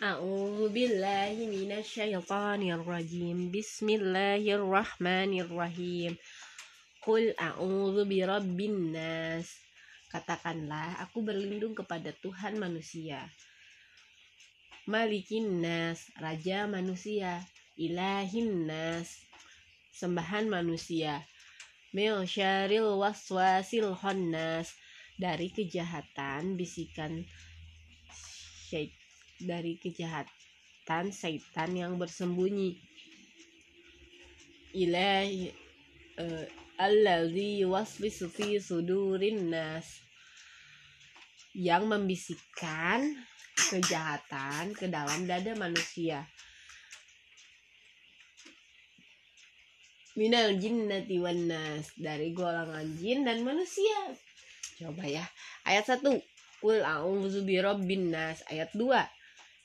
A'udzu 0.00 0.72
billahi 0.72 1.44
minasyaitonir 1.44 2.80
rajim. 2.88 3.52
Bismillahirrahmanirrahim. 3.52 6.16
Qul 7.04 7.36
a'udzu 7.36 8.08
birabbin 8.08 8.96
nas. 8.96 9.60
Katakanlah, 10.08 11.04
aku 11.04 11.20
berlindung 11.20 11.76
kepada 11.76 12.16
Tuhan 12.16 12.56
manusia. 12.56 13.28
Malikin 14.88 15.60
nas, 15.60 16.08
raja 16.16 16.64
manusia. 16.64 17.44
Ilahin 17.76 18.72
nas, 18.72 19.20
sembahan 19.92 20.48
manusia. 20.48 21.28
Milsyaril 21.92 22.96
waswasil 22.96 23.92
khannas 24.00 24.72
dari 25.20 25.52
kejahatan 25.52 26.56
bisikan 26.56 27.20
syaitan 28.64 28.99
dari 29.40 29.80
kejahatan 29.80 31.12
setan 31.12 31.72
yang 31.72 31.96
bersembunyi. 31.96 32.76
Ilahi 34.70 35.50
uh, 36.20 36.44
allazi 36.78 37.64
waswisu 37.66 38.30
fi 38.30 38.60
sudurin 38.60 39.50
nas. 39.50 40.04
Yang 41.50 41.82
membisikkan 41.90 43.10
kejahatan 43.58 44.70
ke 44.78 44.86
dalam 44.86 45.26
dada 45.26 45.58
manusia. 45.58 46.30
Minal 50.14 50.60
jinnati 50.62 51.18
wan 51.18 51.50
nas. 51.50 51.90
Dari 51.98 52.30
golongan 52.30 52.86
jin 52.94 53.26
dan 53.26 53.42
manusia. 53.42 54.14
Coba 54.78 55.04
ya. 55.10 55.26
Ayat 55.66 55.98
1 55.98 56.06
Kul 56.60 56.84
a'udzu 56.84 57.42
birabbin 57.42 58.12
nas. 58.14 58.44
Ayat 58.46 58.70
2 58.76 59.19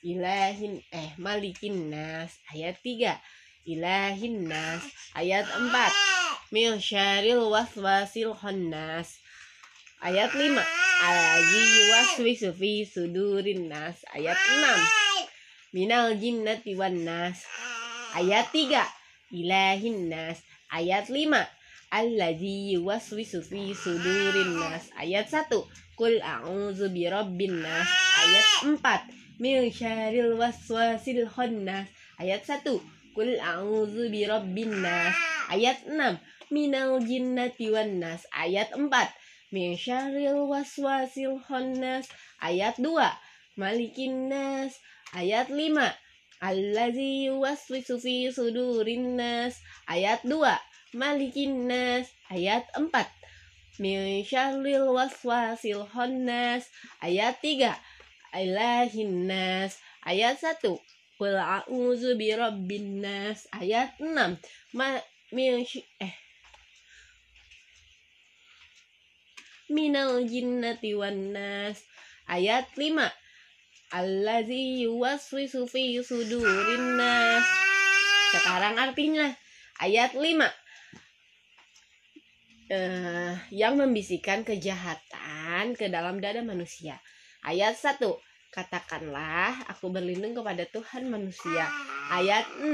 ilahin 0.06 0.78
eh 0.94 1.10
malikin 1.18 1.90
nas. 1.90 2.38
Ayat 2.54 2.78
3 2.78 3.18
ilahin 3.66 4.46
nas. 4.46 4.86
Ayat 5.18 5.50
4 5.50 6.54
mil 6.54 6.78
syaril 6.78 7.50
waswasil 7.50 8.30
khannas. 8.38 9.18
Ayat 9.98 10.30
5 10.30 10.62
alazi 11.02 11.64
waswisu 11.90 12.54
fi 12.54 12.86
sudurin 12.86 13.66
nas. 13.66 13.98
Ayat 14.14 14.38
6 14.38 15.74
minal 15.74 16.14
jinnati 16.14 16.78
wan 16.78 17.02
nas. 17.02 17.42
Ayat 18.14 18.54
3 18.54 18.78
ilahin 19.34 20.06
nas. 20.06 20.38
Ayat 20.70 21.10
5 21.10 21.34
allazi 21.90 22.78
waswisu 22.78 23.42
fi 23.42 23.74
sudurin 23.74 24.54
nas. 24.54 24.86
Ayat 24.94 25.26
1 25.26 25.50
kul 25.98 26.14
a'udzu 26.22 26.94
birabbin 26.94 27.58
nas. 27.58 27.90
Ayat 28.22 28.46
4 28.70 29.25
min 29.36 29.68
syaril 29.68 30.40
waswasil 30.40 31.28
khannas. 31.28 31.88
Ayat 32.16 32.44
1 32.48 32.80
Kul 33.16 33.40
a'udzu 33.40 34.12
birabbin 34.12 34.84
nas. 34.84 35.16
Ayat 35.48 35.84
6 35.88 36.20
minal 36.52 37.00
jinnati 37.00 37.72
wan 37.72 37.96
nas. 37.96 38.28
Ayat 38.32 38.72
4 38.76 38.92
min 39.52 39.76
syaril 39.76 40.48
waswasil 40.48 41.40
khannas. 41.44 42.08
Ayat 42.40 42.76
2 42.76 42.92
malikin 43.56 44.28
nas. 44.28 44.76
Ayat 45.16 45.48
5 45.48 45.80
allazi 46.44 47.32
yuwaswisu 47.32 47.96
fi 47.96 48.28
sudurin 48.28 49.16
nas. 49.16 49.60
Ayat 49.88 50.20
2 50.24 50.36
malikin 50.96 51.68
nas. 51.68 52.12
Ayat 52.28 52.68
4 52.76 52.92
min 53.80 54.20
syaril 54.24 54.92
waswasil 54.92 55.88
khannas. 55.88 56.68
Ayat 57.00 57.40
3 57.40 57.72
ilahin 58.40 59.28
nas. 59.28 59.80
Ayat 60.04 60.38
1 60.38 60.62
Qul 61.16 61.32
a'udzu 61.32 62.20
birabbin 62.20 63.00
nas. 63.00 63.48
Ayat 63.56 63.96
6 63.96 64.36
ma 64.76 65.00
min 65.32 65.64
eh. 66.00 66.14
Minal 69.72 70.28
jinnati 70.28 70.92
wan 70.92 71.32
nas. 71.32 71.80
Ayat 72.28 72.68
5 72.76 73.00
allazi 73.96 74.84
yuwaswisu 74.84 75.64
fi 75.64 75.96
sudurin 76.04 77.00
nas. 77.00 77.46
Sekarang 78.36 78.76
artinya. 78.76 79.32
Ayat 79.80 80.12
5 80.12 80.20
uh, 80.20 80.52
eh, 82.70 83.34
yang 83.56 83.80
membisikkan 83.80 84.44
kejahatan 84.44 85.72
ke 85.76 85.88
dalam 85.88 86.20
dada 86.20 86.44
manusia. 86.44 87.00
Ayat 87.40 87.78
1. 87.78 88.04
Katakanlah, 88.54 89.66
aku 89.68 89.90
berlindung 89.90 90.32
kepada 90.32 90.64
Tuhan 90.70 91.10
manusia. 91.10 91.68
Ayat 92.08 92.46
6. 92.62 92.72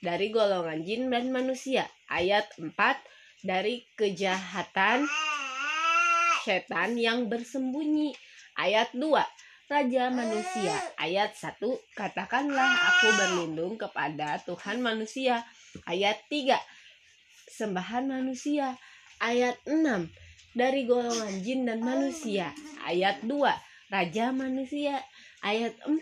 Dari 0.00 0.32
golongan 0.32 0.80
jin 0.80 1.12
dan 1.12 1.28
manusia. 1.28 1.84
Ayat 2.08 2.48
4. 2.56 2.72
Dari 3.44 3.84
kejahatan 3.98 5.04
setan 6.40 6.96
yang 6.96 7.28
bersembunyi. 7.28 8.16
Ayat 8.56 8.92
2. 8.96 9.12
Raja 9.70 10.10
manusia. 10.10 10.74
Ayat 10.96 11.36
1. 11.36 11.60
Katakanlah 11.94 12.70
aku 12.90 13.08
berlindung 13.14 13.76
kepada 13.76 14.40
Tuhan 14.42 14.80
manusia. 14.80 15.44
Ayat 15.84 16.18
3. 16.32 16.56
Sembahan 17.50 18.08
manusia. 18.08 18.74
Ayat 19.20 19.60
6. 19.68 20.10
Dari 20.56 20.82
golongan 20.88 21.34
jin 21.44 21.68
dan 21.68 21.84
manusia. 21.84 22.50
Ayat 22.82 23.22
2 23.22 23.69
Raja 23.90 24.30
Manusia. 24.30 25.02
Ayat 25.42 25.74
4 25.82 25.98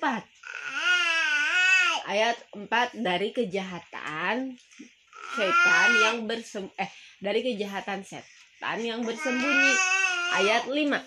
ayat 2.09 2.37
4 2.56 3.04
dari 3.04 3.32
kejahatan 3.37 4.56
setan 5.37 5.91
yang 6.00 6.25
bersem 6.25 6.66
eh 6.81 6.88
dari 7.21 7.41
kejahatan 7.44 8.04
setan 8.04 8.78
yang 8.84 9.00
bersembunyi. 9.04 9.72
Ayat 10.37 10.69
5 10.69 11.00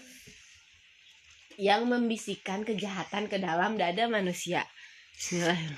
yang 1.61 1.85
membisikkan 1.85 2.65
kejahatan 2.65 3.29
ke 3.29 3.37
dalam 3.37 3.77
dada 3.77 4.09
manusia. 4.09 4.65
Bismillahirrahmanirrahim 5.13 5.69